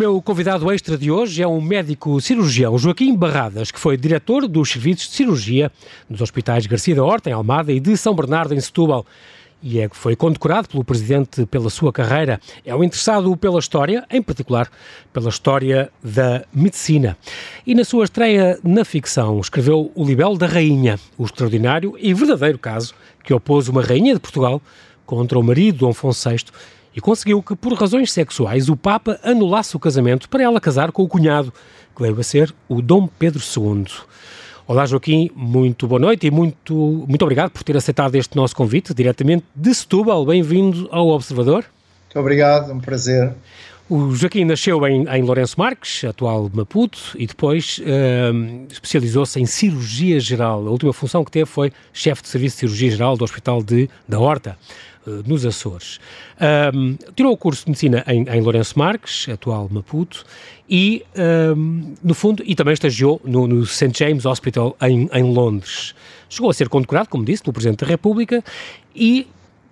[0.00, 4.70] meu convidado extra de hoje é um médico cirurgião, Joaquim Barradas, que foi diretor dos
[4.70, 5.70] serviços de cirurgia
[6.08, 9.04] nos hospitais Garcia da Horta, em Almada, e de São Bernardo, em Setúbal.
[9.62, 12.40] E é, foi condecorado pelo Presidente pela sua carreira.
[12.64, 14.70] É um interessado pela história, em particular
[15.12, 17.14] pela história da medicina.
[17.66, 22.58] E na sua estreia na ficção, escreveu O Libelo da Rainha, o extraordinário e verdadeiro
[22.58, 24.62] caso que opôs uma rainha de Portugal
[25.04, 26.38] contra o marido Dom Afonso VI
[26.94, 31.02] e conseguiu que, por razões sexuais, o Papa anulasse o casamento para ela casar com
[31.02, 31.52] o cunhado,
[31.94, 33.86] que veio a ser o Dom Pedro II.
[34.66, 38.94] Olá, Joaquim, muito boa noite e muito, muito obrigado por ter aceitado este nosso convite,
[38.94, 40.24] diretamente de Setúbal.
[40.24, 41.64] Bem-vindo ao Observador.
[42.04, 43.34] Muito obrigado, um prazer.
[43.88, 50.20] O Joaquim nasceu em, em Lourenço Marques, atual Maputo, e depois uh, especializou-se em cirurgia
[50.20, 50.64] geral.
[50.68, 53.90] A última função que teve foi chefe de serviço de cirurgia geral do Hospital de,
[54.08, 54.56] da Horta.
[55.06, 55.98] Eh, nos Açores.
[56.74, 60.26] Um, tirou o curso de medicina em, em Lourenço Marques, atual Maputo,
[60.68, 61.02] e,
[61.56, 63.92] um, no fundo, e também estagiou no, no St.
[63.94, 65.94] James Hospital em, em Londres.
[66.28, 68.44] Chegou a ser condecorado, como disse, pelo Presidente da República
[68.94, 69.26] e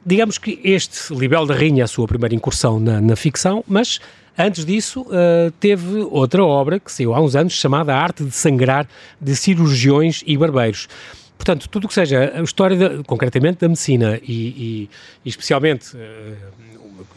[0.05, 4.01] digamos que este Libelo da Rainha é a sua primeira incursão na, na ficção, mas
[4.37, 8.31] antes disso uh, teve outra obra que saiu há uns anos chamada A Arte de
[8.31, 8.89] Sangrar
[9.21, 10.89] de Cirurgiões e Barbeiros.
[11.39, 14.91] Portanto, tudo o que seja a história, de, concretamente, da medicina e, e,
[15.25, 16.37] e especialmente uh,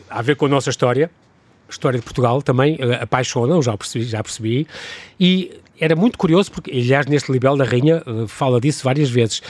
[0.10, 1.10] a ver com a nossa história,
[1.68, 4.68] a história de Portugal também uh, apaixona, já percebi, já percebi,
[5.20, 9.42] e era muito curioso, porque, aliás, neste Libelo da Rainha uh, fala disso várias vezes,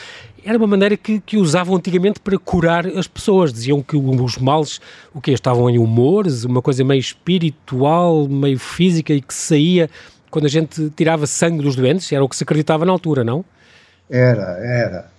[0.43, 3.53] era uma maneira que, que, usavam antigamente para curar as pessoas.
[3.53, 4.81] Diziam que os males,
[5.13, 9.89] o que estavam em humores, uma coisa meio espiritual, meio física e que saía
[10.31, 13.43] quando a gente tirava sangue dos doentes, era o que se acreditava na altura, não?
[14.11, 15.11] Era, era.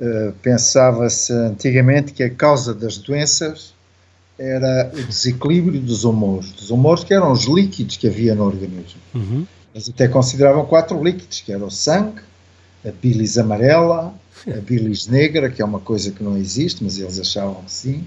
[0.00, 3.74] Uh, Pensava-se antigamente que a causa das doenças
[4.38, 6.52] era o desequilíbrio dos humores.
[6.52, 9.00] Dos humores que eram os líquidos que havia no organismo.
[9.14, 9.46] Uhum.
[9.74, 12.20] Eles até consideravam quatro líquidos, que eram o sangue,
[12.86, 14.14] a bilis amarela,
[14.46, 18.04] a bilis negra, que é uma coisa que não existe, mas eles achavam que sim,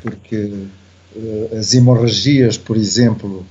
[0.00, 0.66] porque
[1.14, 3.44] uh, as hemorragias, por exemplo,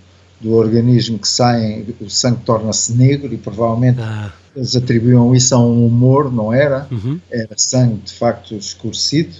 [0.44, 5.60] do organismo que saem, o sangue torna-se negro e provavelmente ah eles atribuíam isso a
[5.60, 6.88] um humor, não era?
[6.92, 7.20] Uhum.
[7.32, 9.36] Era sangue de facto escurecido.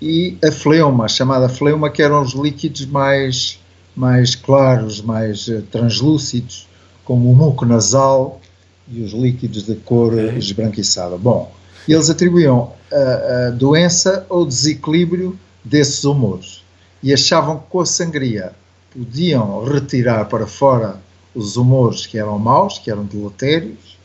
[0.00, 3.58] E a fleuma, chamada fleuma, que eram os líquidos mais,
[3.94, 6.66] mais claros, mais uh, translúcidos,
[7.04, 8.40] como o muco nasal
[8.88, 10.38] e os líquidos de cor okay.
[10.38, 11.16] esbranquiçada.
[11.16, 11.52] Bom,
[11.88, 16.62] eles atribuíam a, a doença ao desequilíbrio desses humores
[17.02, 18.52] e achavam que com a sangria
[18.96, 21.00] podiam retirar para fora
[21.34, 23.98] os humores que eram maus, que eram deletérios,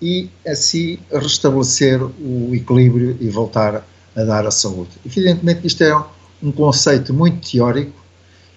[0.00, 4.90] e assim restabelecer o equilíbrio e voltar a dar a saúde.
[5.04, 5.96] Evidentemente isto é
[6.42, 8.02] um conceito muito teórico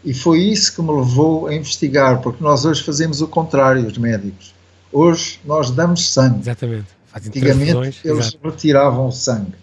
[0.03, 3.97] e foi isso que me levou a investigar, porque nós hoje fazemos o contrário, os
[3.97, 4.53] médicos.
[4.91, 6.41] Hoje nós damos sangue.
[6.41, 6.87] Exatamente.
[7.13, 8.39] Antigamente eles exato.
[8.43, 9.53] retiravam o sangue.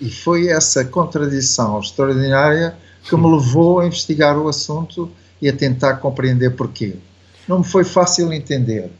[0.00, 5.94] E foi essa contradição extraordinária que me levou a investigar o assunto e a tentar
[5.96, 6.94] compreender porquê.
[7.46, 8.90] Não me foi fácil entender,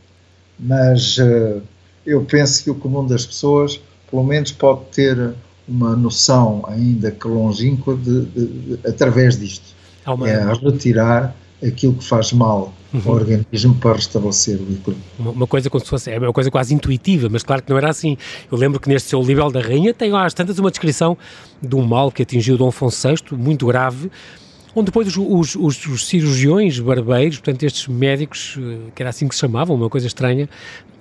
[0.58, 1.60] mas uh,
[2.06, 5.34] eu penso que o comum das pessoas, pelo menos, pode ter
[5.68, 9.76] uma noção, ainda que longínqua, de, de, de, através disto.
[10.24, 13.02] É retirar aquilo que faz mal uhum.
[13.04, 14.96] ao organismo para restabelecer o equilíbrio.
[15.18, 17.76] Uma, uma, coisa como se fosse, é uma coisa quase intuitiva, mas claro que não
[17.76, 18.16] era assim.
[18.50, 21.16] Eu lembro que neste seu Livro da Rainha tem às tantas uma descrição
[21.62, 24.10] de um mal que atingiu Dom Afonso VI, muito grave,
[24.74, 29.34] onde depois os, os, os, cirurgiões barbeiros, portanto estes médicos, eh, que era assim que
[29.34, 30.48] se chamavam, uma coisa estranha,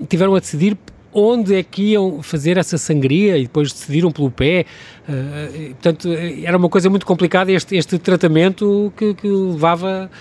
[0.07, 0.77] tiveram a decidir
[1.19, 4.67] onde é que iam fazer essa sangria e depois decidiram pelo pé.
[5.09, 6.09] Uh, portanto,
[6.43, 10.11] era uma coisa muito complicada este, este tratamento que, que, levava,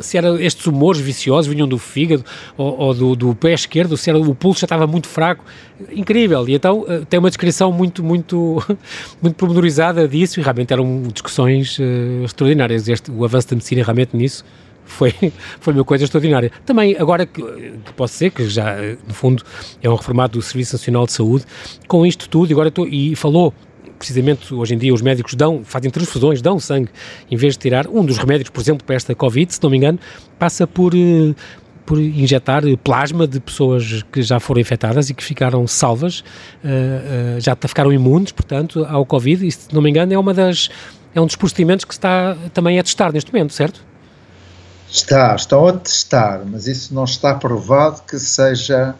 [0.00, 2.22] se era estes humores viciosos vinham do fígado
[2.54, 5.42] ou, ou do, do, pé esquerdo, se era, o pulso já estava muito fraco.
[5.90, 6.46] Incrível.
[6.46, 8.62] E então tem uma descrição muito, muito,
[9.22, 12.88] muito pormenorizada disso e realmente eram discussões uh, extraordinárias.
[12.88, 14.44] Este, o avanço da medicina realmente nisso
[14.86, 15.12] foi,
[15.60, 16.50] foi uma coisa extraordinária.
[16.64, 17.42] Também, agora que,
[17.94, 19.42] posso ser, que já, no fundo,
[19.82, 21.44] é um reformado do Serviço Nacional de Saúde,
[21.86, 23.52] com isto tudo, agora estou, e falou
[23.98, 26.90] precisamente hoje em dia os médicos dão, fazem transfusões, dão sangue,
[27.30, 27.86] em vez de tirar.
[27.88, 29.98] Um dos remédios, por exemplo, para esta Covid, se não me engano,
[30.38, 31.34] passa por, eh,
[31.84, 37.40] por injetar plasma de pessoas que já foram infectadas e que ficaram salvas, uh, uh,
[37.40, 40.68] já ficaram imunes, portanto, ao Covid, e se não me engano é uma das,
[41.14, 43.84] é um dos procedimentos que está também a testar neste momento, certo?
[44.90, 48.94] Está, estão a testar, mas isso não está provado que seja,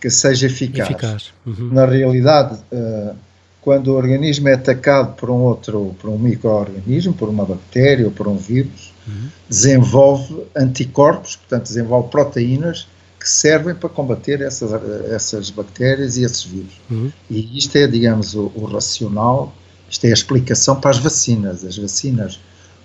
[0.00, 0.90] que seja eficaz.
[0.90, 1.32] eficaz.
[1.44, 1.70] Uhum.
[1.72, 3.14] Na realidade, uh,
[3.60, 8.12] quando o organismo é atacado por um outro, por um microorganismo, por uma bactéria ou
[8.12, 9.28] por um vírus, uhum.
[9.48, 12.86] desenvolve anticorpos, portanto, desenvolve proteínas
[13.24, 14.70] que servem para combater essas,
[15.10, 16.74] essas bactérias e esses vírus.
[16.90, 17.10] Uhum.
[17.30, 19.54] E isto é, digamos, o, o, racional,
[19.88, 21.64] isto é a explicação para as vacinas.
[21.64, 22.38] As vacinas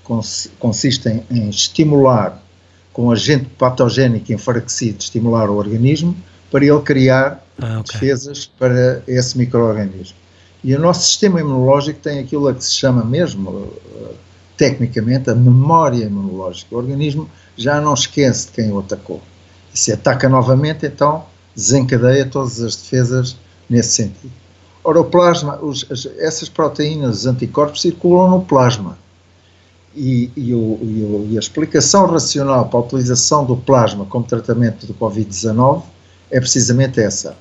[0.09, 2.41] cons consistem em estimular,
[2.91, 6.17] com agente patogénico enfraquecido, estimular o organismo
[6.49, 7.93] para ele criar ah, okay.
[7.93, 10.17] defesas para esse microorganismo.
[10.63, 14.13] E o nosso sistema imunológico tem aquilo a que se chama mesmo, eh,
[14.57, 16.75] tecnicamente, a memória imunológica.
[16.75, 19.21] O organismo já não esquece de quem o atacou
[19.73, 21.23] e se ataca novamente, então
[21.55, 23.37] desencadeia todas as defesas
[23.69, 24.33] nesse sentido.
[24.83, 25.85] Ora, o plasma, os,
[26.17, 28.97] essas proteínas, os anticorpos, circulam no plasma.
[29.95, 34.23] E, e, o, e, o, e, a explicação racional para a utilização do plasma como
[34.23, 35.83] tratamento do Covid-19
[36.29, 37.35] é precisamente essa: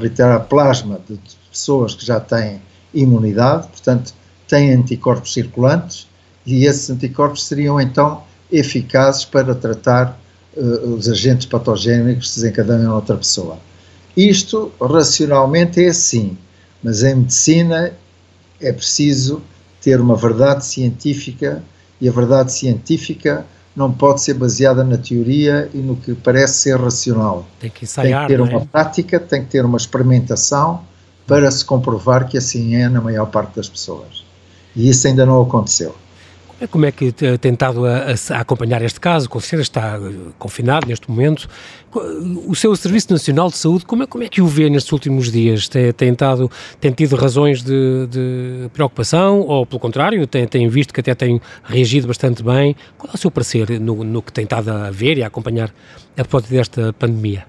[0.00, 1.18] retirar plasma de
[1.50, 2.60] pessoas que já têm
[2.94, 4.14] imunidade, portanto,
[4.48, 6.08] têm anticorpos circulantes,
[6.46, 10.18] e esses anticorpos seriam então eficazes para tratar
[10.56, 13.58] uh, os agentes patogénicos que desencadeiam outra pessoa.
[14.16, 16.36] Isto, racionalmente, é assim,
[16.82, 17.92] mas em medicina
[18.60, 19.42] é preciso
[19.82, 21.62] ter uma verdade científica
[22.00, 23.44] e a verdade científica
[23.74, 27.46] não pode ser baseada na teoria e no que parece ser racional.
[27.58, 28.56] Tem que ensaiar, Tem que ter é?
[28.56, 30.82] uma prática, tem que ter uma experimentação
[31.26, 34.24] para se comprovar que assim é na maior parte das pessoas.
[34.76, 35.94] E isso ainda não aconteceu.
[36.66, 39.26] Como é que tem estado a, a, acompanhar este caso?
[39.26, 41.48] O Conselheiro está eh, confinado neste momento.
[42.46, 45.30] O seu Serviço Nacional de Saúde, como é, como é que o vê nestes últimos
[45.30, 45.68] dias?
[45.68, 46.50] Tem, tem, tado,
[46.80, 51.40] tem tido razões de, de, preocupação ou, pelo contrário, tem, tem visto que até tem
[51.64, 52.76] reagido bastante bem?
[52.96, 55.70] Qual é o seu parecer no, no que tem estado a ver e a acompanhar
[56.16, 57.44] a propósito desta pandemia?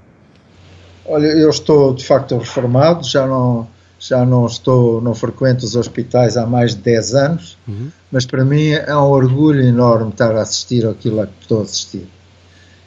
[1.05, 3.67] Olha, eu estou de facto reformado, já não
[4.07, 7.89] já não estou, não frequento os hospitais há mais de 10 anos, uhum.
[8.11, 11.63] mas para mim é um orgulho enorme estar a assistir àquilo a que estou a
[11.63, 12.07] assistir.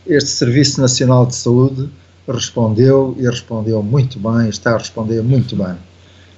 [0.06, 1.88] Este Serviço Nacional de Saúde
[2.28, 5.76] respondeu e respondeu muito bem, está a responder muito bem.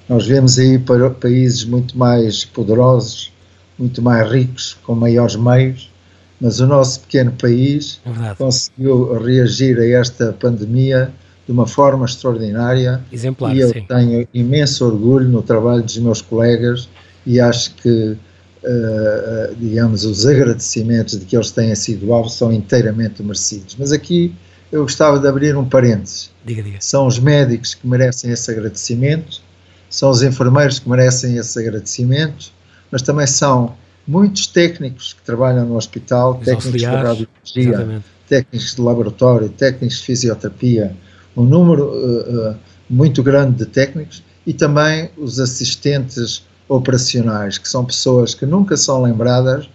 [0.07, 0.79] Nós vemos aí
[1.19, 3.33] países muito mais poderosos,
[3.77, 5.91] muito mais ricos, com maiores meios,
[6.39, 11.13] mas o nosso pequeno país é conseguiu reagir a esta pandemia
[11.49, 13.01] de uma forma extraordinária.
[13.11, 13.83] Exemplar, e eu sim.
[13.87, 16.87] tenho imenso orgulho no trabalho dos meus colegas
[17.25, 23.23] e acho que, uh, digamos, os agradecimentos de que eles têm sido alvo são inteiramente
[23.23, 23.75] merecidos.
[23.79, 24.31] Mas aqui
[24.71, 26.29] eu gostava de abrir um parênteses.
[26.45, 26.77] Diga, diga.
[26.81, 29.41] São os médicos que merecem esse agradecimento,
[29.89, 32.51] são os enfermeiros que merecem esse agradecimento,
[32.91, 33.75] mas também são
[34.05, 40.03] muitos técnicos que trabalham no hospital, os técnicos de radiologia, técnicos de laboratório, técnicos de
[40.03, 40.95] fisioterapia,
[41.39, 42.55] um número uh,
[42.89, 49.01] muito grande de técnicos e também os assistentes operacionais, que são pessoas que nunca são
[49.01, 49.69] lembradas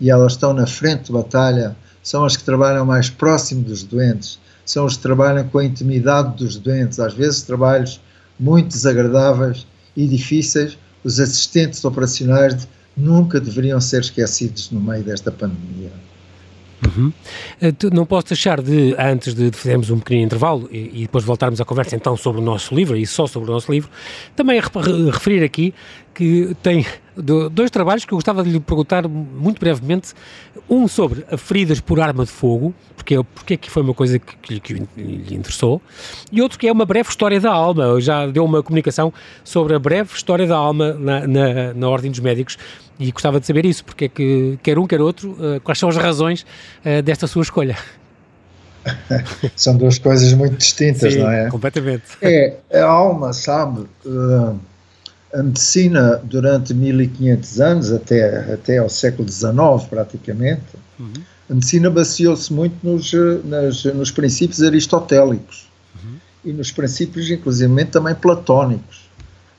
[0.00, 4.38] e elas estão na frente de batalha, são as que trabalham mais próximo dos doentes,
[4.64, 8.00] são os que trabalham com a intimidade dos doentes, às vezes trabalhos
[8.38, 10.78] muito desagradáveis e difíceis.
[11.04, 12.66] Os assistentes operacionais
[12.96, 15.92] nunca deveriam ser esquecidos no meio desta pandemia.
[16.86, 17.12] Uhum.
[17.60, 21.64] Eh, não posso deixar de, antes de, fazermos um pequeno intervalo e, depois voltarmos à
[21.64, 23.90] conversa então sobre o nosso livro e só sobre o nosso livro,
[24.34, 24.60] também
[25.12, 25.74] referir aqui
[26.14, 26.84] que tem
[27.52, 30.12] dois trabalhos que eu gostava de lhe perguntar muito brevemente.
[30.68, 34.36] Um sobre feridas por arma de fogo, porque, porque é que foi uma coisa que,
[34.36, 35.80] que, que, lhe interessou,
[36.30, 38.00] e outro que é uma breve história da alma.
[38.00, 39.12] Já deu uma comunicação
[39.44, 42.56] sobre a breve história da alma na, na, na Ordem dos Médicos
[43.00, 45.88] e gostava de saber isso, porque é que quer um, quer outro, uh, quais são
[45.88, 46.44] as razões
[46.84, 47.76] uh, desta sua escolha?
[49.56, 51.48] são duas coisas muito distintas, Sim, não é?
[51.48, 52.04] completamente.
[52.20, 54.58] É, a alma, sabe, uh,
[55.32, 60.62] a medicina durante 1500 anos, até, até ao século XIX praticamente,
[60.98, 61.12] uhum.
[61.48, 63.12] a medicina baseou-se muito nos,
[63.44, 66.16] nas, nos princípios aristotélicos uhum.
[66.44, 68.99] e nos princípios, inclusive, também platónicos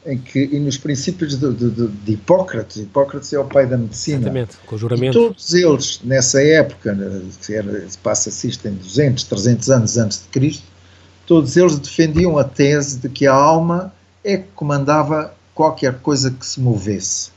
[0.05, 4.17] em que, e nos princípios de, de, de, Hipócrates, Hipócrates é o pai da medicina.
[4.17, 5.17] Exatamente, com juramento.
[5.17, 7.21] E todos eles, nessa época, né,
[8.01, 10.63] passa-se isto em 200, 300 anos antes de Cristo,
[11.25, 13.93] todos eles defendiam a tese de que a alma
[14.23, 17.31] é que comandava qualquer coisa que se movesse.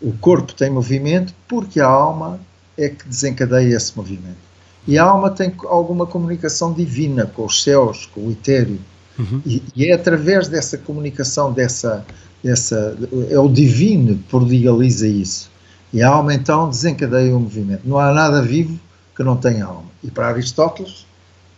[0.00, 2.40] O corpo tem movimento porque a alma
[2.78, 4.50] é que desencadeia esse movimento.
[4.86, 8.78] E a alma tem alguma comunicação divina com os céus, com o etéreo,
[9.20, 9.42] Uhum.
[9.44, 12.04] E, e, é através dessa comunicação, dessa,
[12.42, 12.96] dessa,
[13.28, 15.50] é o divino que prodigaliza isso.
[15.92, 17.82] E a alma então desencadeia o movimento.
[17.84, 18.78] Não há nada vivo
[19.14, 19.90] que não tenha alma.
[20.02, 21.06] E para Aristóteles,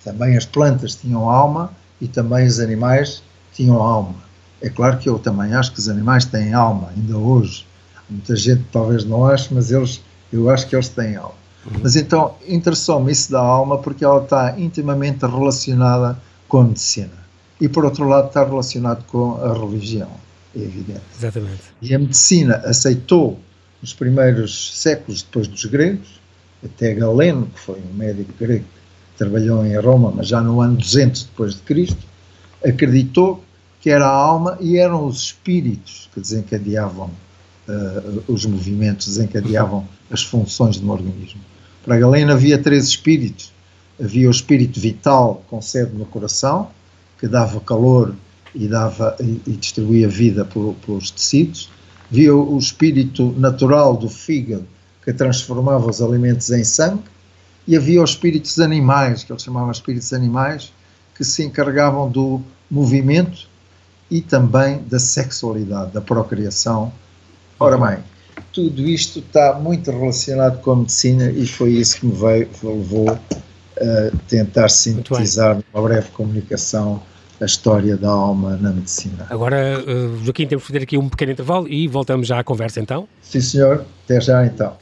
[0.04, 4.16] também as plantas tinham alma e também os animais tinham alma.
[4.60, 7.66] É claro que eu também acho que os animais têm alma, ainda hoje.
[8.08, 10.00] Muita gente talvez não ache, mas eles,
[10.32, 11.34] eu acho que eles têm alma.
[11.66, 11.80] Uhum.
[11.82, 17.21] Mas então interessou-me isso da alma porque ela está intimamente relacionada com a medicina.
[17.62, 20.10] E por outro lado está relacionado com a religião,
[20.52, 21.00] é evidente.
[21.16, 21.62] Exatamente.
[21.80, 23.38] E a medicina aceitou
[23.80, 26.20] nos primeiros séculos depois dos gregos,
[26.64, 30.76] até Galeno, que foi um médico grego que trabalhou em Roma, mas já no ano
[30.76, 32.04] 200 depois de Cristo,
[32.64, 33.44] acreditou
[33.80, 37.12] que era a alma e eram os espíritos que desencadeavam
[37.68, 41.40] uh, os movimentos, desencadeavam as funções de um organismo.
[41.84, 43.52] Para Galeno havia três espíritos.
[44.02, 46.70] Havia o espírito vital com sede no coração,
[47.22, 48.16] que dava calor
[48.52, 51.70] e, dava, e, e distribuía vida por, pelos tecidos.
[52.10, 54.66] Havia o espírito natural do fígado,
[55.04, 57.04] que transformava os alimentos em sangue.
[57.64, 60.72] E havia os espíritos animais, que eles chamavam espíritos animais,
[61.14, 63.46] que se encarregavam do movimento
[64.10, 66.92] e também da sexualidade, da procriação.
[67.60, 68.02] Ora bem,
[68.52, 73.10] tudo isto está muito relacionado com a medicina e foi isso que me veio, levou
[73.10, 77.00] a tentar sintetizar numa breve comunicação
[77.40, 79.26] a história da alma na medicina.
[79.28, 82.80] Agora, uh, Joaquim, temos que fazer aqui um pequeno intervalo e voltamos já à conversa
[82.80, 83.08] então.
[83.20, 83.84] Sim, senhor.
[84.04, 84.76] Até já então.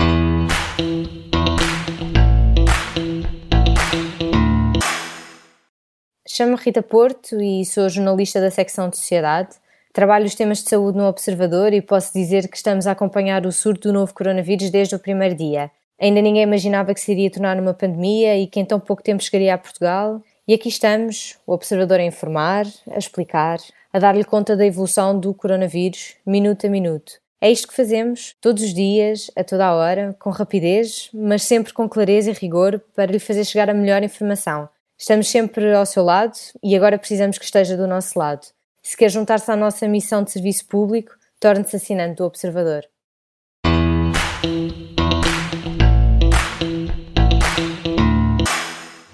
[6.28, 9.50] Chamo-me Rita Porto e sou jornalista da secção de Sociedade.
[9.92, 13.52] Trabalho os temas de saúde no Observador e posso dizer que estamos a acompanhar o
[13.52, 15.70] surto do novo coronavírus desde o primeiro dia.
[16.00, 19.22] Ainda ninguém imaginava que se iria tornar uma pandemia e que em tão pouco tempo
[19.22, 20.22] chegaria a Portugal.
[20.50, 23.60] E aqui estamos, o Observador a informar, a explicar,
[23.92, 27.20] a dar-lhe conta da evolução do coronavírus, minuto a minuto.
[27.40, 31.72] É isto que fazemos, todos os dias, a toda a hora, com rapidez, mas sempre
[31.72, 34.68] com clareza e rigor para lhe fazer chegar a melhor informação.
[34.98, 38.44] Estamos sempre ao seu lado e agora precisamos que esteja do nosso lado.
[38.82, 42.89] Se quer juntar-se à nossa missão de serviço público, torne-se assinante do Observador.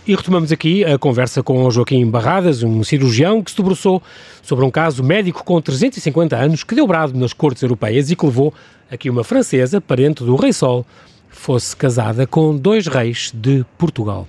[0.07, 4.01] E retomamos aqui a conversa com Joaquim Barradas, um cirurgião que se debruçou
[4.41, 8.25] sobre um caso médico com 350 anos que deu brado nas cortes europeias e que
[8.25, 8.55] levou
[8.89, 10.87] aqui uma francesa, parente do Rei Sol,
[11.29, 14.29] fosse casada com dois reis de Portugal.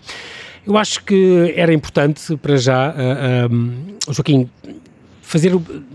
[0.66, 4.50] Eu acho que era importante para já, uh, uh, Joaquim,
[5.28, 5.52] fazer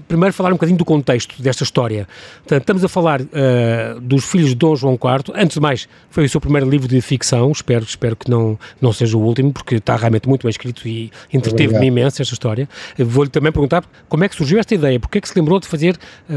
[0.07, 2.07] primeiro falar um bocadinho do contexto desta história.
[2.41, 5.33] Portanto, estamos a falar uh, dos filhos de Dom João IV.
[5.35, 7.51] Antes de mais, foi o seu primeiro livro de ficção.
[7.51, 11.11] Espero, espero que não, não seja o último, porque está realmente muito bem escrito e
[11.33, 12.69] entreteve-me imenso esta história.
[12.99, 15.67] Vou-lhe também perguntar como é que surgiu esta ideia, porque é que se lembrou de
[15.67, 15.97] fazer
[16.29, 16.35] uh,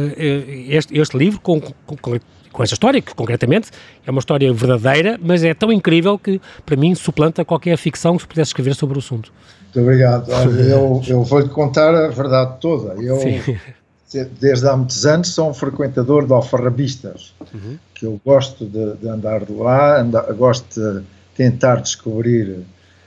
[0.69, 2.19] este, este, livro com, com, com
[2.53, 3.69] com esta história, que concretamente
[4.07, 8.21] é uma história verdadeira, mas é tão incrível que, para mim, suplanta qualquer ficção que
[8.21, 9.29] se pudesse escrever sobre o assunto.
[9.75, 10.31] Muito obrigado.
[10.31, 12.93] Eu, eu vou-lhe contar a verdade toda.
[13.01, 14.25] Eu, Sim.
[14.39, 17.77] desde há muitos anos, sou um frequentador de alfarrabistas, uhum.
[17.93, 21.03] que eu gosto de, de andar lá, anda, gosto de
[21.35, 22.59] tentar descobrir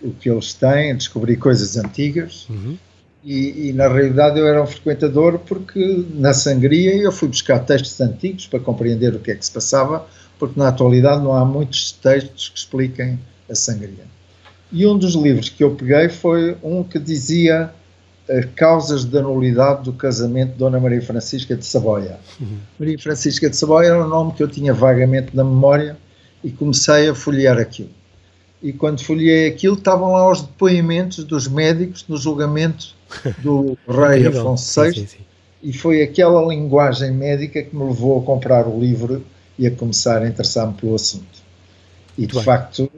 [0.03, 2.47] o que eles têm, descobrir coisas antigas.
[2.51, 2.77] Uhum.
[3.25, 8.01] E, e, na realidade eu era um frequentador porque na sangria eu fui buscar textos
[8.01, 10.07] antigos para compreender o que é que se passava,
[10.39, 13.19] porque na atualidade não há muitos textos que expliquem
[13.51, 14.18] a sangria.
[14.71, 17.73] E um dos livros que eu peguei foi um que dizia
[18.29, 22.19] eh, causas da nulidade do casamento de Dona Maria Francisca de Saboia.
[22.39, 22.59] Uhum.
[22.79, 25.97] Maria Francisca de Saboia era um nome que eu tinha vagamente na memória
[26.45, 27.91] e comecei a folhear aquilo.
[28.63, 32.95] E quando folhei aquilo, estavam lá os depoimentos dos médicos no julgamento
[33.39, 35.25] do rei Afonso VI, sim, sim, sim.
[35.63, 39.25] e foi aquela linguagem médica que me levou a comprar o livro
[39.59, 41.25] e a começar a interessar-me pelo assunto.
[42.17, 42.45] E Muito de bem.
[42.45, 42.91] facto,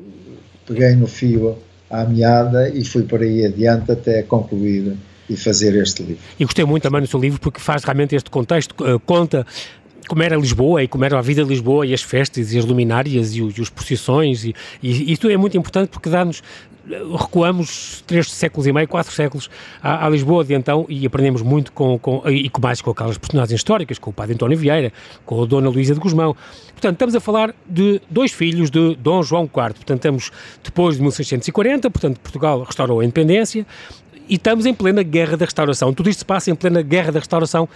[0.71, 1.59] peguei no fio
[1.91, 4.97] à meada e fui por aí adiante até concluir
[5.29, 6.23] e fazer este livro.
[6.39, 9.45] E gostei muito também do seu livro porque faz realmente este contexto, uh, conta
[10.09, 12.65] como era Lisboa e como era a vida de Lisboa e as festas e as
[12.65, 16.43] luminárias e, os, e os procissões e, e isto é muito importante porque dá-nos
[17.19, 19.51] recuamos três séculos e meio, quatro séculos
[19.83, 23.19] à, à, Lisboa de então e aprendemos muito com, com, e com mais com aquelas
[23.19, 24.93] personagens históricas, com o padre António Vieira,
[25.25, 26.35] com a Dona Luísa de Guzmão.
[26.73, 29.51] Portanto, estamos a falar de dois filhos de Dom João IV.
[29.51, 30.31] Portanto, estamos
[30.63, 33.67] depois de 1640, portanto, Portugal restaurou a independência
[34.29, 35.93] e estamos em plena guerra da restauração.
[35.93, 37.69] Tudo isto se passa em plena guerra da restauração.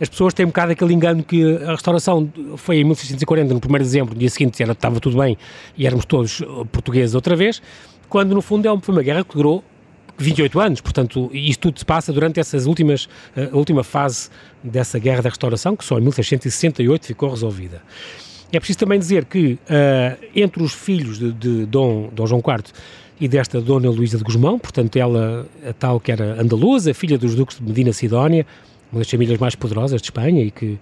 [0.00, 3.60] As pessoas têm um bocado aquele engano que a restauração foi em 1640, no 1
[3.60, 5.38] de dezembro, no dia seguinte era, estava tudo bem
[5.76, 7.62] e éramos todos portugueses outra vez
[8.12, 9.64] quando no fundo é uma, foi uma guerra que durou
[10.18, 14.28] 28 anos, portanto, isto tudo se passa durante essas últimas, eh, a última fase
[14.62, 17.80] dessa guerra da restauração, que só em 1668 ficou resolvida.
[18.52, 22.64] É preciso também dizer que uh, entre os filhos de, de Dom, Dom João IV
[23.18, 27.34] e desta Dona Luísa de Guzmão, portanto, ela, a tal que era andaluza, filha dos
[27.34, 28.46] duques de Medina Sidónia,
[28.92, 30.78] uma das famílias mais poderosas de Espanha e que,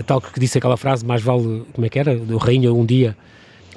[0.00, 2.86] a tal que disse aquela frase, mais vale, como é que era, do rainha um
[2.86, 3.14] dia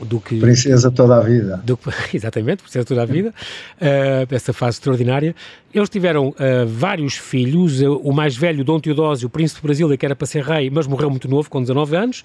[0.05, 0.39] do que...
[0.39, 1.61] Princesa toda a vida.
[1.63, 1.77] Do,
[2.13, 3.33] exatamente, princesa toda a vida,
[3.81, 5.35] uh, essa fase extraordinária.
[5.73, 6.35] Eles tiveram uh,
[6.67, 10.43] vários filhos, uh, o mais velho, Dom Teodósio, príncipe do Brasil, que era para ser
[10.43, 12.23] rei, mas morreu muito novo, com 19 anos.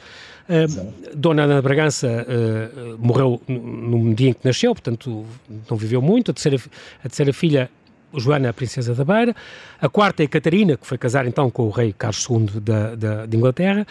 [1.15, 2.27] Dona Ana Bragança
[2.99, 5.25] morreu no dia em que nasceu, portanto
[5.71, 6.33] não viveu muito.
[6.33, 6.59] A terceira,
[6.99, 7.71] a terceira filha
[8.19, 9.35] Joana, a princesa da Beira,
[9.81, 13.37] a quarta é Catarina, que foi casar então com o rei Carlos II da, de
[13.37, 13.87] Inglaterra,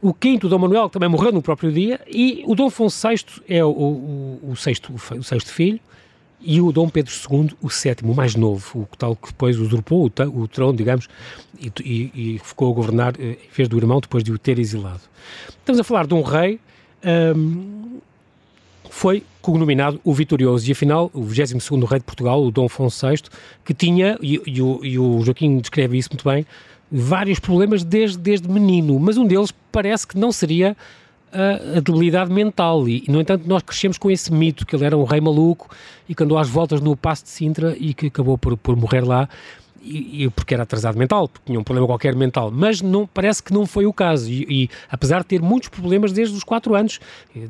[0.00, 3.24] o quinto, Dom Manuel, que também morreu no próprio dia, e o Dom Afonso VI
[3.48, 5.80] é o, o, o, sexto, o sexto filho,
[6.40, 10.06] e o Dom Pedro II, o sétimo, o mais novo, o tal que depois usurpou
[10.06, 11.08] o, o trono, digamos,
[11.58, 14.58] e, e, e, ficou a governar eh, em vez do irmão, depois de o ter
[14.58, 15.00] exilado.
[15.48, 16.60] Estamos a falar de um rei
[17.34, 17.98] um,
[18.90, 23.18] foi cognominado o Vitorioso, e afinal, o 22º rei de Portugal, o Dom Afonso VI,
[23.62, 26.46] que tinha, e, e, o, e o Joaquim descreve isso muito bem,
[26.90, 30.74] vários problemas desde, desde menino, mas um deles parece que não seria
[31.30, 34.96] a, a debilidade mental, e, no entanto nós crescemos com esse mito que ele era
[34.96, 35.68] um rei maluco
[36.08, 39.02] e que andou às voltas no Passo de Sintra e que acabou por, por morrer
[39.02, 39.28] lá,
[39.84, 43.42] e, e, porque era atrasado mental, porque tinha um problema qualquer mental, mas não, parece
[43.42, 46.74] que não foi o caso, e, e apesar de ter muitos problemas desde os 4
[46.74, 47.00] anos,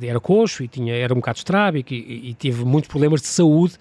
[0.02, 3.74] era coxo e tinha, era um bocado estrábico e, e teve muitos problemas de saúde,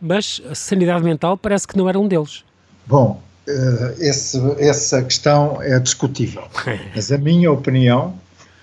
[0.00, 2.44] mas a sanidade mental parece que não era um deles.
[2.86, 6.44] Bom, uh, esse, essa questão é discutível,
[6.94, 8.14] mas a minha opinião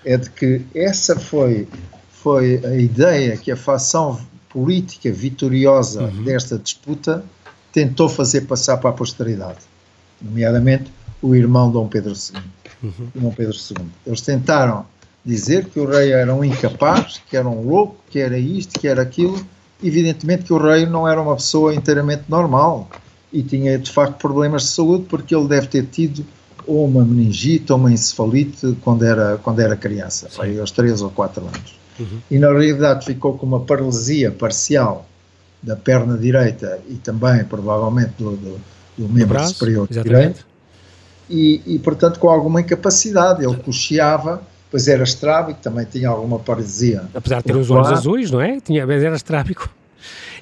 [0.04, 1.68] é de que essa foi,
[2.10, 6.24] foi a ideia que a facção política vitoriosa uhum.
[6.24, 7.24] desta disputa
[7.72, 9.58] tentou fazer passar para a posteridade,
[10.20, 12.42] nomeadamente o irmão Dom Pedro II.
[12.82, 13.08] Uhum.
[13.14, 13.86] Dom Pedro II.
[14.06, 14.84] Eles tentaram
[15.24, 18.88] dizer que o rei era um incapaz, que era um louco, que era isto, que
[18.88, 19.44] era aquilo.
[19.82, 22.90] Evidentemente que o rei não era uma pessoa inteiramente normal
[23.32, 26.24] e tinha de facto problemas de saúde porque ele deve ter tido
[26.66, 31.10] ou uma meningite ou uma encefalite quando era, quando era criança, foi aos 3 ou
[31.10, 31.80] 4 anos.
[31.98, 32.18] Uhum.
[32.30, 35.06] E na realidade ficou com uma paralisia parcial
[35.62, 38.60] da perna direita e também provavelmente do, do,
[38.98, 40.18] do membro braço, superior exatamente.
[40.18, 40.46] direito
[41.30, 47.04] e, e, portanto com alguma incapacidade, ele cocheava pois era estrábico, também tinha alguma paralisia.
[47.14, 48.58] Apesar de ter os olhos azuis, não é?
[48.58, 49.68] Tinha, mas era estrábico.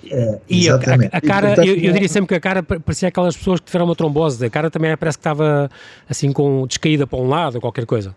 [0.09, 2.63] É, e a, a, a, cara, e, portanto, eu, eu, diria sempre que a cara
[2.63, 5.69] parecia aquelas pessoas que tiveram uma trombose, a cara também parece que estava
[6.09, 8.15] assim com descaída para um lado ou qualquer coisa.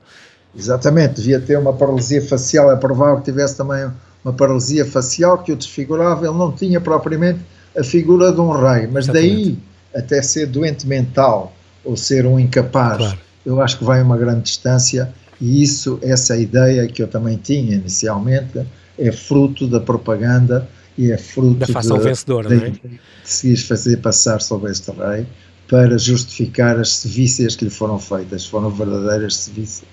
[0.55, 3.91] Exatamente, devia ter uma paralisia facial, é provável que tivesse também
[4.23, 7.39] uma paralisia facial que o desfigurava, ele não tinha propriamente
[7.77, 9.43] a figura de um rei, mas Exatamente.
[9.45, 9.57] daí
[9.95, 13.19] até ser doente mental ou ser um incapaz, claro.
[13.45, 17.75] eu acho que vai uma grande distância e isso, essa ideia que eu também tinha
[17.75, 18.65] inicialmente,
[18.97, 22.71] é fruto da propaganda e é fruto da facção de, vencedora, de, não é?
[22.71, 25.25] que se fazer passar sobre este rei
[25.67, 29.89] para justificar as sevícias que lhe foram feitas, foram verdadeiras sevícias.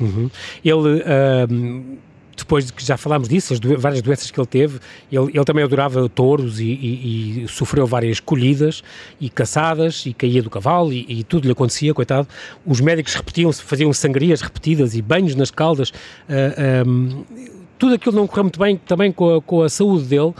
[0.00, 0.30] Uhum.
[0.64, 1.98] Ele uh,
[2.40, 4.78] depois de que já falámos disso, as do, várias doenças que ele teve,
[5.10, 8.82] ele, ele também adorava touros e, e, e, sofreu várias colhidas
[9.20, 12.28] e caçadas e caía do cavalo e, e tudo lhe acontecia, coitado.
[12.66, 15.90] Os médicos repetiam, faziam sangrias repetidas e banhos nas caldas.
[15.90, 15.94] Uh,
[16.28, 17.24] ah, um,
[17.78, 20.34] tudo aquilo não correu muito bem também com a, com a saúde dele.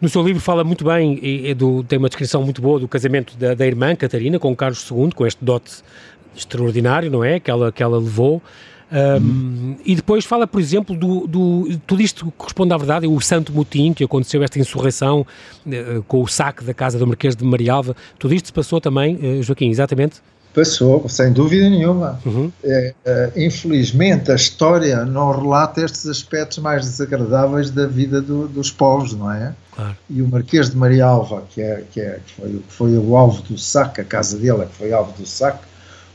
[0.00, 2.88] No seu livro fala muito bem, e, e do, tem uma descrição muito boa do
[2.88, 5.82] casamento da, da irmã Catarina com Carlos II, com este dote
[6.34, 7.38] extraordinário, não é?
[7.38, 8.42] Que ela, que ela levou.
[8.92, 13.52] Um, e depois fala, por exemplo, do, do, Tudo isto corresponde à verdade, o santo
[13.52, 15.20] motim que aconteceu, esta insurreição
[15.66, 19.14] uh, com o saque da casa do Marquês de Marialva, tudo isto se passou também,
[19.16, 20.20] uh, Joaquim, exatamente?
[20.52, 22.18] Passou, sem dúvida nenhuma.
[22.26, 22.50] Uhum.
[22.64, 28.72] É, uh, infelizmente, a história não relata estes aspectos mais desagradáveis da vida do, dos
[28.72, 29.54] povos, não é?
[29.76, 29.96] Claro.
[30.08, 33.56] E o Marquês de Marialva, que, é, que, é, que foi, foi o alvo do
[33.56, 35.69] saque, a casa dele, que foi alvo do saque,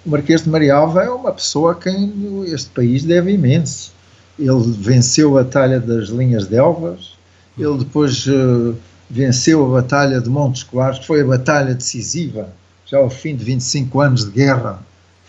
[0.06, 3.92] o Marquês de Marialva é uma pessoa a quem este país deve imenso.
[4.38, 7.16] Ele venceu a Batalha das Linhas de Elvas,
[7.58, 8.76] ele depois uh,
[9.10, 12.50] venceu a Batalha de Montes Claros, que foi a batalha decisiva,
[12.86, 14.80] já ao fim de 25 anos de guerra,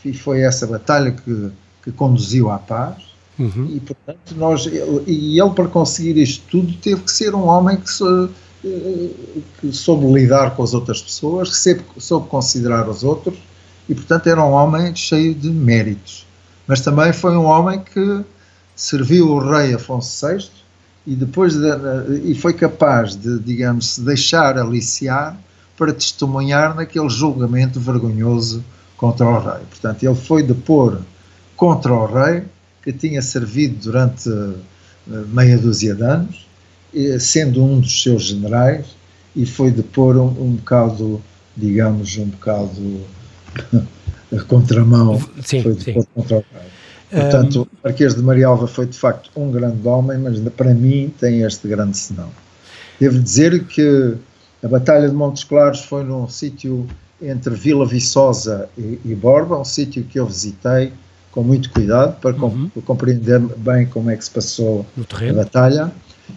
[0.04, 1.50] e foi essa batalha que,
[1.82, 2.96] que conduziu à paz.
[3.38, 3.70] Uhum.
[3.74, 7.90] E, portanto, nós, e ele, para conseguir isto tudo, teve que ser um homem que,
[7.90, 8.30] so,
[8.64, 9.08] eh,
[9.60, 13.36] que soube lidar com as outras pessoas, que soube, soube considerar os outros
[13.88, 16.26] e, portanto, era um homem cheio de méritos.
[16.66, 18.24] Mas também foi um homem que
[18.74, 20.48] serviu o rei Afonso VI
[21.06, 21.68] e depois de,
[22.24, 25.38] e foi capaz de, digamos, se deixar aliciar
[25.76, 28.64] para testemunhar naquele julgamento vergonhoso
[28.96, 29.62] contra o rei.
[29.70, 31.00] Portanto, ele foi depor
[31.56, 32.42] contra o rei,
[32.82, 36.46] que tinha servido durante eh, meia dúzia de anos,
[37.20, 38.86] sendo um dos seus generais,
[39.34, 41.22] e foi depor um, um bocado,
[41.56, 43.00] digamos, um bocado
[44.36, 45.94] a contramão sim, foi sim.
[46.14, 46.44] contra o
[47.10, 47.62] Portanto, um...
[47.62, 51.68] o Marquês de Marialva foi de facto um grande homem, mas para mim tem este
[51.68, 52.28] grande senão.
[53.00, 54.14] Devo dizer que
[54.62, 56.86] a Batalha de Montes Claros foi num sítio
[57.22, 60.92] entre Vila Viçosa e, e Borba, um sítio que eu visitei
[61.30, 62.70] com muito cuidado para uhum.
[62.84, 65.92] compreender bem como é que se passou a batalha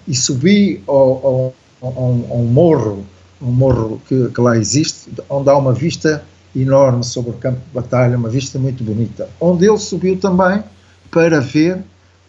[0.08, 3.06] e subi ao, ao, ao, ao morro,
[3.42, 6.24] um morro que, que, lá existe, onde há uma vista
[6.56, 10.64] enorme sobre o campo de batalha, uma vista muito bonita, onde ele subiu também
[11.12, 11.84] para ver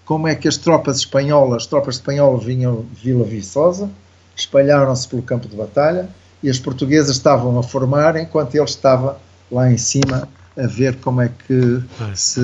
[0.05, 3.89] como é que as tropas espanholas, as tropas espanholas vinham de Vila Viçosa,
[4.37, 6.09] espalharam-se pelo campo de batalha
[6.43, 9.19] e as portuguesas estavam a formar enquanto ele estava
[9.51, 11.83] lá em cima a ver como é que
[12.15, 12.41] se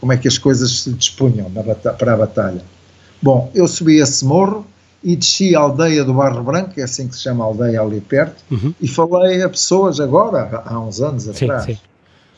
[0.00, 1.50] como é que as coisas se dispunham
[1.98, 2.62] para a batalha.
[3.20, 4.66] Bom, eu subi esse morro
[5.06, 8.00] e desci a aldeia do Barro Branco, é assim que se chama a aldeia ali
[8.00, 8.74] perto, uhum.
[8.82, 11.78] e falei a pessoas agora, há uns anos atrás, sim.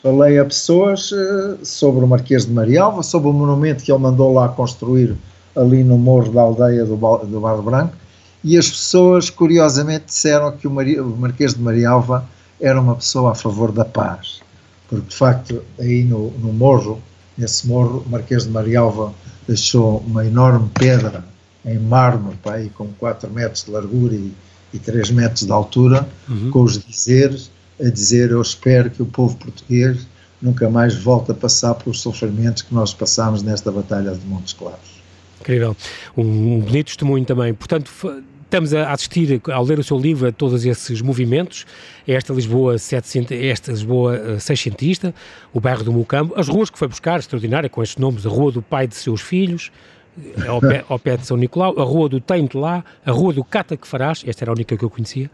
[0.03, 4.31] falei a pessoas uh, sobre o Marquês de Marialva, sobre o monumento que ele mandou
[4.31, 5.17] lá construir
[5.55, 7.95] ali no morro da aldeia do, do Barro Branco,
[8.43, 12.23] e as pessoas curiosamente disseram que o, Maria, o Marquês de Marialva
[12.61, 14.41] era uma pessoa a favor da paz,
[14.87, 17.01] porque de facto aí no, no morro,
[17.35, 19.11] nesse morro, o Marquês de Marialva
[19.47, 21.23] deixou uma enorme pedra
[21.65, 24.33] em mármore, pá, aí, com 4 metros de largura e,
[24.73, 26.51] e 3 metros de altura, uhum.
[26.51, 30.07] com os dizeres, a dizer eu espero que o povo português
[30.41, 34.99] nunca mais volte a passar pelos sofrimentos que nós passámos nesta Batalha de Montes Claros.
[35.41, 35.75] Incrível.
[36.15, 37.53] Um bonito testemunho também.
[37.53, 37.91] Portanto,
[38.43, 41.65] estamos a assistir, ao ler o seu livro, a todos esses movimentos,
[42.07, 45.13] esta Lisboa, 700, esta Lisboa uh, seiscentista,
[45.53, 48.51] o bairro do Mucambo, as ruas que foi buscar, extraordinária, com estes nomes, a Rua
[48.51, 49.71] do Pai de Seus Filhos,
[50.47, 53.43] ao pé, ao pé de São Nicolau, a Rua do Tente lá, a Rua do
[53.43, 55.29] Cata que Farás, esta era a única que eu conhecia,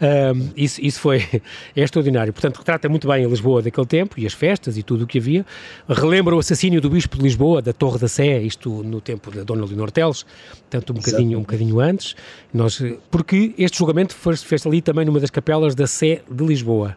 [0.00, 1.18] um, isso, isso foi
[1.76, 2.32] é extraordinário.
[2.32, 5.18] Portanto, retrata muito bem a Lisboa daquele tempo e as festas e tudo o que
[5.18, 5.44] havia.
[5.88, 9.42] Relembra o assassínio do Bispo de Lisboa, da Torre da Sé, isto no tempo da
[9.42, 10.24] Dona Leonor Teles,
[10.68, 12.14] tanto um bocadinho, um bocadinho antes,
[12.52, 16.96] nós, porque este julgamento foi, fez ali também numa das capelas da Sé de Lisboa.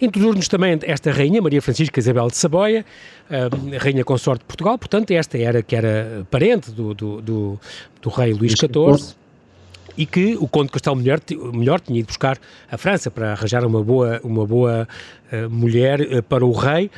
[0.00, 2.84] Introduz-nos também esta rainha, Maria Francisca Isabel de Saboia,
[3.30, 7.60] a rainha consorte de Portugal, portanto, esta era que era parente do, do, do,
[8.02, 9.16] do rei Luís XIV
[9.96, 11.20] e que o conde Castelo Melhor,
[11.54, 12.38] melhor tinha ido buscar
[12.70, 14.86] a França para arranjar uma boa, uma boa
[15.32, 16.90] uh, mulher uh, para o rei,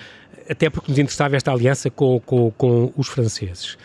[0.50, 3.76] até porque nos interessava esta aliança com, com, com os franceses.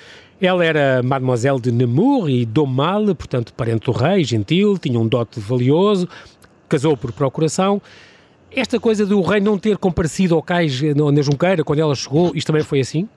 [0.41, 5.39] Ela era Mademoiselle de Nemours e Domal, portanto, parente do rei, gentil, tinha um dote
[5.39, 6.07] valioso,
[6.67, 7.81] casou por procuração
[8.55, 12.47] esta coisa do rei não ter comparecido ao cais na Junqueira quando ela chegou, isto
[12.47, 13.07] também foi assim?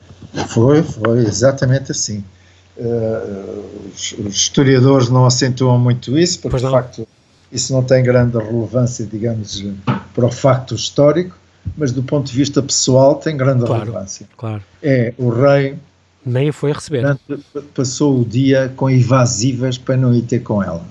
[0.48, 2.24] Foi, foi exatamente assim.
[2.76, 7.08] Uh, os, os, historiadores não acentuam muito isso, porque de facto
[7.50, 9.64] isso não tem grande relevância, digamos,
[10.14, 11.36] para o facto histórico,
[11.76, 14.28] mas do ponto de vista pessoal tem grande claro, relevância.
[14.36, 14.62] Claro.
[14.82, 15.78] É o rei.
[16.24, 17.18] Nem a foi receber.
[17.74, 20.84] Passou o dia com evasivas para não ir ter com ela.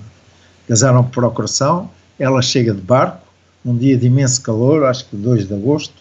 [0.66, 3.25] Casaram por procuração, ela chega de barco,
[3.66, 5.94] um dia de imenso calor, acho que 2 de agosto,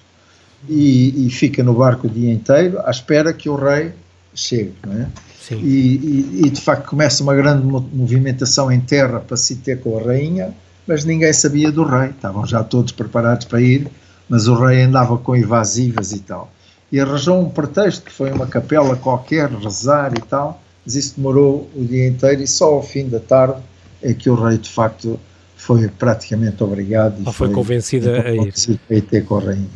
[0.70, 3.92] e, e, fica no barco o dia inteiro à espera que o rei
[4.34, 4.74] chegue.
[4.90, 5.06] É?
[5.52, 9.98] E, e, e, de facto começa uma grande movimentação em terra para se ter com
[9.98, 10.56] a rainha,
[10.88, 13.88] mas ninguém sabia do rei, estavam já todos preparados para ir,
[14.28, 16.52] mas o rei andava com evasivas e tal.
[16.92, 21.70] E arranjou um pretexto que foi uma capela qualquer, rezar e tal, mas isso demorou
[21.76, 23.62] o dia inteiro e só ao fim da tarde
[24.02, 25.20] é que o rei de facto
[25.56, 27.18] foi praticamente obrigado.
[27.26, 28.54] Ou foi, foi convencida a ir.
[28.90, 29.70] A ter com a rainha.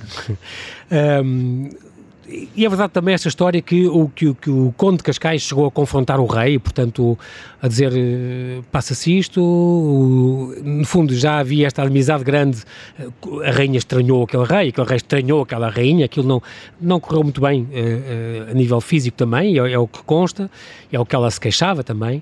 [1.24, 1.70] um,
[2.56, 5.66] e é verdade também esta história que o, que, que, o Conde de Cascais chegou
[5.66, 7.18] a confrontar o rei, portanto,
[7.60, 12.60] a dizer eh, passa-se isto, o, no fundo já havia esta amizade grande,
[13.44, 16.44] a rainha estranhou aquele rei, aquele rei estranhou aquela rainha, aquilo não,
[16.80, 20.52] não correu muito bem uh, uh, a nível físico também, é, é, o que consta,
[20.92, 22.22] é o que ela se queixava também,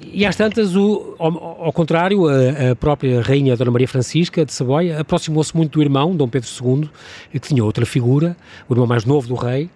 [0.00, 4.52] e às tantas, o, ao, ao contrário, a, a, própria rainha Dona Maria Francisca de
[4.52, 6.88] Saboia aproximou-se muito do irmão, Dom Pedro II,
[7.32, 8.36] que tinha outra figura,
[8.68, 9.68] o irmão mais novo do rei,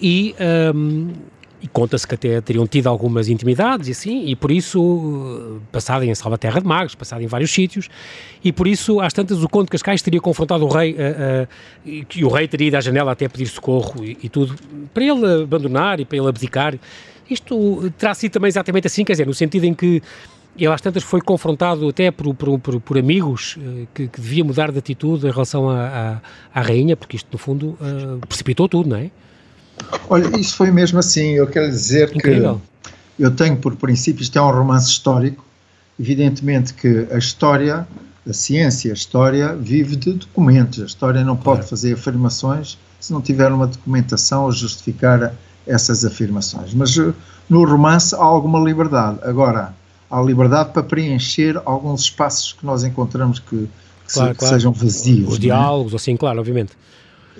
[0.00, 0.34] e,
[0.74, 1.08] um,
[1.62, 6.14] e conta-se que até teriam tido algumas intimidades e assim, e por isso, passado em
[6.14, 7.88] Salvaterra de Magos, passado em vários sítios,
[8.42, 11.48] e por isso, às tantas, o Conde de Cascais teria confrontado o rei, uh, uh,
[11.84, 14.56] e que o rei teria ido à janela até pedir socorro e, e tudo,
[14.92, 16.74] para ele abandonar e para ele abdicar,
[17.30, 20.02] isto terá sido também exatamente assim, quer dizer, no sentido em que
[20.56, 24.44] ele às tantas foi confrontado até por, por, por, por amigos uh, que, que, devia
[24.44, 26.20] mudar de atitude em relação à,
[26.52, 29.10] à, rainha, porque isto no fundo uh, precipitou tudo, não é?
[30.08, 32.60] Olha, isso foi mesmo assim, eu quero dizer Incrível.
[33.16, 35.44] que eu tenho por princípio, isto é um romance histórico,
[35.98, 37.86] evidentemente que a história,
[38.28, 41.68] a ciência, a história vive de documentos, a história não pode claro.
[41.68, 45.32] fazer afirmações se não tiver uma documentação a justificar
[45.70, 46.74] essas afirmações.
[46.74, 47.12] Mas eh,
[47.48, 49.18] no romance há alguma liberdade.
[49.22, 49.74] Agora,
[50.10, 53.68] há liberdade para preencher alguns espaços que nós encontramos que, que,
[54.12, 54.54] claro, se, claro.
[54.54, 55.28] sejam vazios.
[55.28, 55.40] Os é?
[55.40, 56.72] diálogos, assim, claro, obviamente.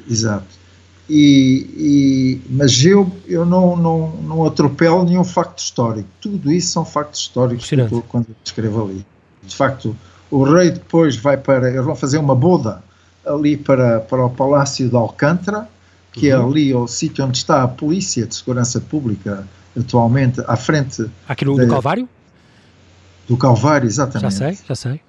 [0.09, 0.61] Exato.
[1.09, 6.09] E, e, mas eu, eu não, não, não atropelo nenhum facto histórico.
[6.21, 9.05] Tudo isso são factos históricos que eu, quando eu escrevo ali.
[9.43, 9.97] De facto,
[10.31, 11.69] o rei depois vai para.
[11.69, 12.81] Eles vão fazer uma boda
[13.27, 15.69] ali para, para o Palácio de Alcântara,
[16.13, 16.49] que é uhum.
[16.49, 19.47] é ali o sítio onde está a Polícia de Segurança Pública
[19.79, 21.07] atualmente, à frente.
[21.29, 22.09] Aqui no, Calvário?
[23.29, 24.33] Do Calvário, exatamente.
[24.35, 25.01] Já sei, já sei.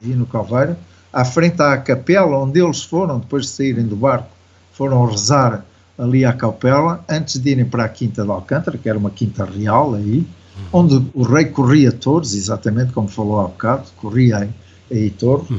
[0.00, 0.76] E no Calvário.
[1.12, 4.28] À frente a capela onde eles foram, depois de saírem do barco,
[4.72, 5.64] foram rezar
[5.98, 9.44] ali à capela, antes de irem para a Quinta de Alcântara, que era uma quinta
[9.44, 10.64] real aí, uhum.
[10.72, 14.50] onde o rei corria touros, exatamente como falou há bocado, corria aí,
[14.90, 15.48] aí touros.
[15.48, 15.58] Uhum.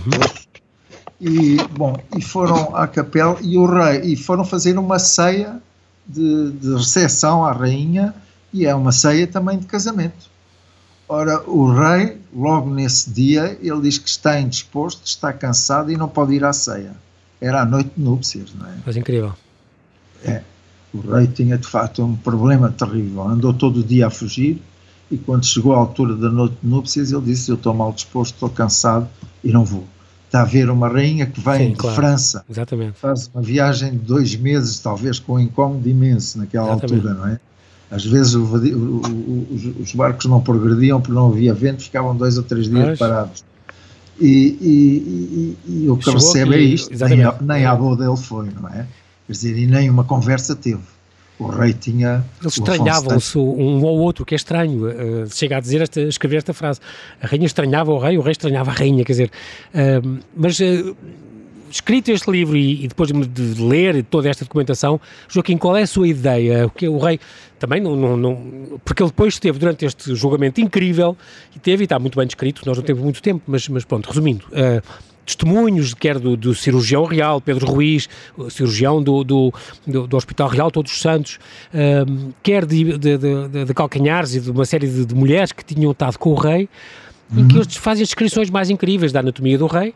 [1.20, 5.60] E, bom, e foram à capela e o rei, e foram fazer uma ceia
[6.08, 8.14] de, de recepção à rainha,
[8.54, 10.30] e é uma ceia também de casamento.
[11.10, 16.08] Ora, o rei, logo nesse dia, ele diz que está indisposto, está cansado e não
[16.08, 16.92] pode ir à ceia.
[17.40, 18.74] Era a noite de núpcias, não é?
[18.86, 19.34] Mas incrível.
[20.24, 20.42] É.
[20.94, 23.24] O rei tinha, de facto, um problema terrível.
[23.24, 24.62] Andou todo o dia a fugir
[25.10, 28.34] e quando chegou à altura da noite de núpcias, ele disse: Eu estou mal disposto,
[28.34, 29.08] estou cansado
[29.44, 29.86] e não vou.
[30.28, 31.96] Está a ver uma rainha que vem Sim, de claro.
[31.96, 33.00] França, Exatamente.
[33.00, 37.08] faz uma viagem de dois meses, talvez com um incómodo imenso naquela Exatamente.
[37.08, 37.40] altura, não é?
[37.90, 42.44] Às vezes o, o, os barcos não progrediam porque não havia vento, ficavam dois ou
[42.44, 43.00] três dias Mas...
[43.00, 43.46] parados.
[44.20, 47.96] E, e, e, e, o que Chegou recebe é isto, nem, a, nem à boa
[47.96, 48.86] dele foi, não é?
[49.28, 50.82] Quer dizer, e nem uma conversa teve.
[51.40, 52.26] O rei tinha.
[52.42, 54.88] Eles estranhavam-se um ao outro, que é estranho.
[54.88, 56.80] Uh, chega a dizer, esta, escrever esta frase.
[57.22, 59.32] A rainha estranhava o rei, o rei estranhava a rainha, quer dizer.
[59.74, 60.60] Uh, mas.
[60.60, 60.96] Uh,
[61.70, 65.88] escrito este livro e, e, depois de ler toda esta documentação, Joaquim, qual é a
[65.88, 66.72] sua ideia?
[66.76, 67.20] que o rei
[67.60, 71.18] também não, não, não, porque ele depois esteve durante este julgamento incrível
[71.56, 74.08] e teve, e está muito bem descrito, nós não temos muito tempo, mas, mas pronto,
[74.08, 74.82] resumindo, uh,
[75.28, 78.08] testemunhos, quer do, do, cirurgião real, Pedro Ruiz,
[78.50, 79.54] cirurgião do, do,
[79.86, 81.38] do, do Hospital Real Todos os Santos,
[81.74, 85.64] uh, quer de, de, de, de, calcanhares e de uma série de, de mulheres que
[85.64, 86.70] tinham estado com o rei,
[87.36, 89.94] em que eles fazem as descrições mais incríveis da anatomia do rei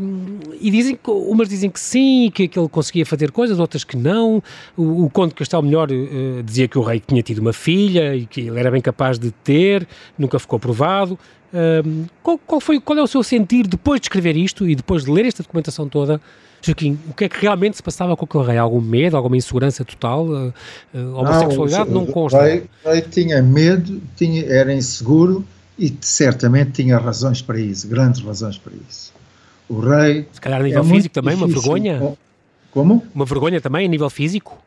[0.00, 3.84] um, e dizem que, umas dizem que sim, que, que ele conseguia fazer coisas, outras
[3.84, 4.42] que não.
[4.74, 8.24] O, o Conde Castelo Melhor uh, dizia que o rei tinha tido uma filha e
[8.24, 9.86] que ele era bem capaz de ter,
[10.18, 11.18] nunca ficou provado.
[11.54, 15.04] Um, qual, qual, foi, qual é o seu sentir depois de escrever isto e depois
[15.04, 16.20] de ler esta documentação toda?
[16.60, 18.58] Joaquim, o que é que realmente se passava com aquele rei?
[18.58, 20.26] Algum medo, alguma insegurança total?
[20.26, 20.54] Uh,
[20.94, 22.38] uh, homossexualidade não, não consta.
[22.38, 25.44] O rei, rei tinha medo, tinha, era inseguro,
[25.78, 29.12] e certamente tinha razões para isso, grandes razões para isso.
[29.68, 30.26] O rei.
[30.32, 31.54] Se calhar a nível é físico também, difícil.
[31.54, 32.16] uma vergonha.
[32.70, 33.04] Como?
[33.14, 34.58] Uma vergonha também a nível físico?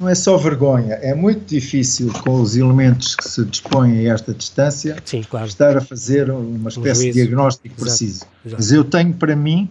[0.00, 4.32] Não é só vergonha, é muito difícil com os elementos que se dispõem a esta
[4.32, 5.46] distância Sim, claro.
[5.46, 8.24] estar a fazer uma espécie um de diagnóstico exato, preciso.
[8.46, 8.56] Exato.
[8.56, 9.68] Mas eu tenho para mim,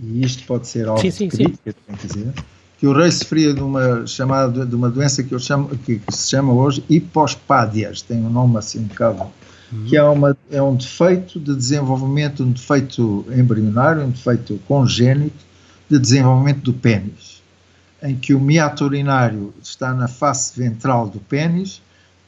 [0.00, 2.08] e isto pode ser algo sim, sim, crítica, sim.
[2.08, 2.32] Dizer,
[2.80, 6.16] que o rei sofria de uma chamada de uma doença que eu chamo que, que
[6.16, 9.30] se chama hoje hipospádias, tem um nome assim um bocado
[9.86, 15.44] que é, uma, é um defeito de desenvolvimento, um defeito embrionário, um defeito congénito
[15.88, 17.39] de desenvolvimento do pênis,
[18.02, 21.82] em que o miato urinário está na face ventral do pênis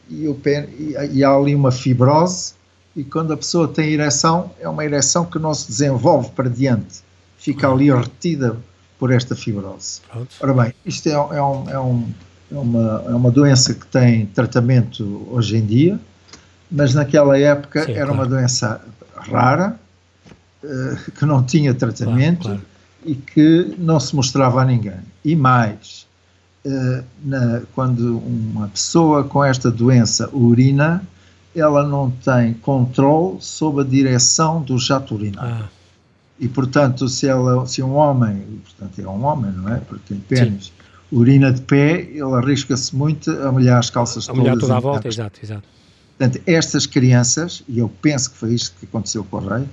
[0.09, 2.55] e, o pênis, e, e há ali uma fibrose
[2.95, 7.01] e quando a pessoa tem ereção, é uma ereção que não se desenvolve para diante,
[7.39, 8.57] fica ali retida
[8.99, 10.01] por esta fibrose.
[10.41, 12.11] Ora bem, isto é, é, um, é, um,
[12.51, 15.99] é, uma, é uma doença que tem tratamento hoje em dia,
[16.71, 18.13] mas naquela época Sim, era claro.
[18.15, 18.81] uma doença
[19.17, 19.77] rara,
[20.63, 22.72] uh, que não tinha tratamento claro, claro.
[23.05, 25.01] E que não se mostrava a ninguém.
[25.25, 26.07] E mais,
[26.65, 31.07] uh, na, quando uma pessoa com esta doença urina,
[31.55, 35.65] ela não tem controle sobre a direção do jato urinário.
[35.65, 35.69] Ah.
[36.41, 39.79] E, portanto, se, ela, se um homem, portanto é um homem, não é?
[39.79, 40.73] Porque tem pênis,
[41.11, 45.07] urina de pé, ele arrisca-se muito a molhar as calças a molhar toda a volta,
[45.07, 45.63] exato, exato.
[46.19, 49.65] Portanto, estas crianças, e eu penso que foi isto que aconteceu com o rei,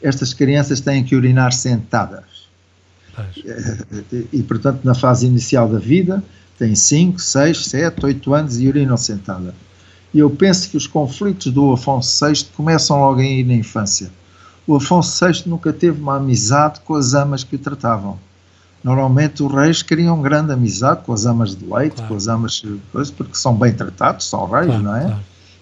[0.00, 2.35] estas crianças têm que urinar sentadas.
[4.32, 6.22] E, portanto, na fase inicial da vida,
[6.58, 9.54] têm 5, 6, 7, 8 anos e urinam sentadas.
[10.12, 14.10] E eu penso que os conflitos do Afonso VI começam logo aí na infância.
[14.66, 18.18] O Afonso VI nunca teve uma amizade com as amas que o tratavam.
[18.82, 22.08] Normalmente os reis queriam grande amizade com as amas de leite, claro.
[22.08, 22.62] com as amas,
[23.16, 25.00] porque são bem tratados, são reis, claro, não é?
[25.02, 25.20] Claro.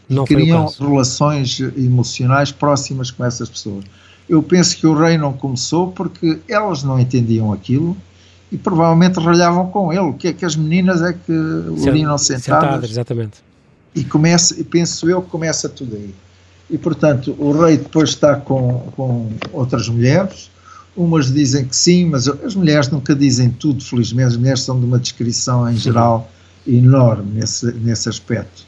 [0.09, 3.85] Não criam relações emocionais próximas com essas pessoas.
[4.29, 7.97] Eu penso que o rei não começou porque elas não entendiam aquilo
[8.51, 10.03] e provavelmente ralhavam com ele.
[10.03, 12.43] O que é que as meninas é que urinam sentadas?
[12.43, 13.45] Sentadas, exatamente.
[13.95, 16.15] E começa, penso eu que começa tudo aí.
[16.71, 20.51] E portanto, o rei depois está com, com outras mulheres.
[20.97, 24.29] Umas dizem que sim, mas as mulheres nunca dizem tudo, felizmente.
[24.29, 26.31] As mulheres são de uma descrição em geral
[26.67, 28.65] enorme nesse, nesse aspecto.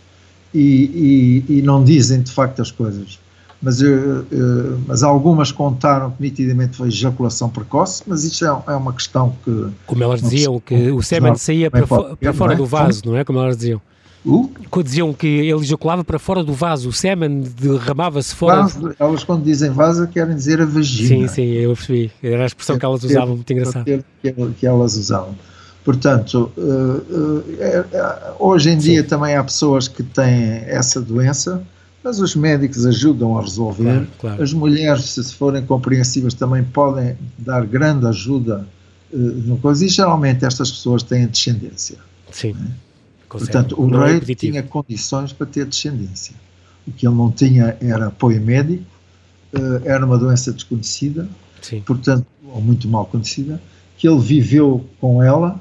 [0.52, 3.18] E, e, e não dizem de facto as coisas
[3.60, 8.76] mas, uh, uh, mas algumas contaram que nitidamente foi ejaculação precoce, mas isso é, é
[8.76, 9.68] uma questão que...
[9.86, 12.56] Como elas diziam, que o sêmen saía para, fo para fora é?
[12.56, 13.24] do vaso, não é?
[13.24, 13.80] Como elas diziam.
[14.24, 14.50] Uh?
[14.82, 18.62] Diziam que ele ejaculava para fora do vaso, o sêmen derramava-se fora.
[18.62, 21.08] Vaso, elas, quando dizem vaso, querem dizer a vagina.
[21.08, 22.10] Sim, sim, eu percebi.
[22.22, 23.84] Era a expressão que elas usavam, muito engraçado.
[23.84, 24.02] Que,
[24.58, 25.34] que elas usavam.
[25.84, 28.90] Portanto, uh, é, é, hoje em sim.
[28.90, 31.62] dia também há pessoas que têm essa doença
[32.06, 33.82] mas os médicos ajudam a resolver.
[33.82, 34.42] Claro, claro.
[34.44, 38.64] As mulheres, se forem compreensivas, também podem dar grande ajuda
[39.12, 41.98] uh, no coisa, e geralmente estas pessoas têm descendência.
[42.30, 42.52] Sim.
[42.52, 42.70] Né?
[43.28, 46.36] Portanto, o não rei é tinha condições para ter descendência.
[46.86, 48.84] O que ele não tinha era apoio médico,
[49.52, 51.28] uh, era uma doença desconhecida,
[51.60, 51.82] Sim.
[51.84, 53.60] portanto, ou muito mal conhecida,
[53.98, 55.60] que ele viveu com ela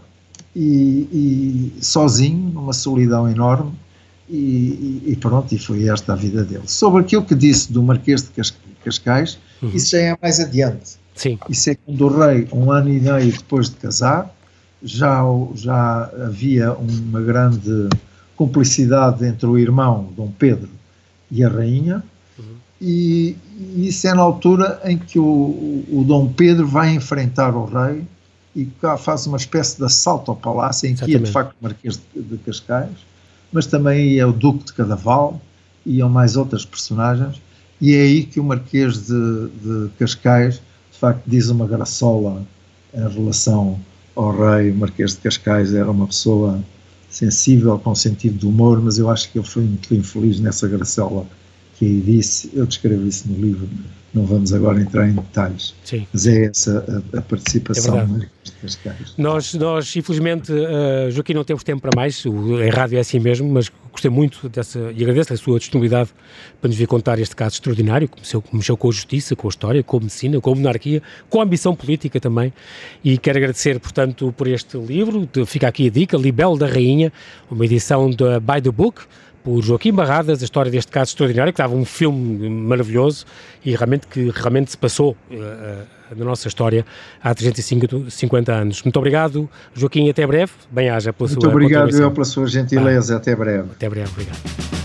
[0.56, 3.72] e, e sozinho, numa solidão enorme,
[4.30, 6.64] e, e, pronto, e foi esta a vida dele.
[6.66, 9.70] Sobre aquilo que disse do Marquês de Cascais, uhum.
[9.74, 10.98] isso já é mais adiante.
[11.16, 11.40] Sim.
[11.50, 14.36] Isso é quando o rei, um ano e meio depois de casar,
[14.84, 15.22] já,
[15.56, 17.90] já havia uma grande
[18.36, 20.70] cumplicidade entre o irmão, Dom Pedro,
[21.32, 22.04] e a rainha,
[22.38, 22.46] uhum.
[22.82, 27.66] e, e, isso é na altura em que o, o, Dom Pedro vai enfrentar o
[27.66, 28.04] rei
[28.56, 32.00] e faz uma espécie de assalto ao palácio, em que ia de facto o Marquês
[32.14, 32.92] de, de Cascais,
[33.56, 35.40] mas também é o Duque de Cadaval,
[35.86, 37.42] iam mais outras personagens,
[37.80, 40.56] e é aí que o Marquês de, de Cascais,
[40.92, 42.46] de facto, diz uma graçola
[42.94, 43.80] em relação
[44.14, 44.72] ao rei.
[44.72, 46.60] O Marquês de Cascais era uma pessoa
[47.10, 51.26] sensível, com sentido de humor, mas eu acho que ele foi muito infeliz nessa graçola
[51.76, 52.50] que aí disse.
[52.54, 53.70] Eu descrevo isso no livro,
[54.14, 56.08] não vamos agora entrar em detalhes, Sim.
[56.12, 58.36] mas é essa a, a participação é
[59.18, 63.20] nós, nós, infelizmente, uh, Joaquim, não temos tempo para mais, o, em rádio é assim
[63.20, 66.10] mesmo, mas gostei muito dessa, e agradeço a sua disponibilidade
[66.60, 69.50] para nos vir contar este caso extraordinário, que mexeu, mexeu com a justiça, com a
[69.50, 72.54] história, com a medicina, com a monarquia, com a ambição política também,
[73.04, 77.12] e quero agradecer, portanto, por este livro, fica aqui a dica, Libelo da Rainha,
[77.50, 79.02] uma edição da By the Book,
[79.46, 83.26] por Joaquim Barradas, a história deste caso extraordinário, que estava um filme maravilhoso
[83.64, 86.84] e realmente que realmente se passou uh, na nossa história
[87.24, 88.82] há 350 anos.
[88.82, 90.52] Muito obrigado, Joaquim, até breve.
[90.72, 93.70] Bem-haja pela Muito sua Muito obrigado eu pela sua gentileza, até breve.
[93.72, 94.85] Até breve, obrigado.